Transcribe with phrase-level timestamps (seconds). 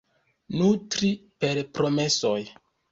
[0.61, 1.11] Nutri
[1.45, 2.39] per promesoj.